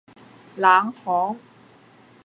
[0.55, 1.37] 冷巷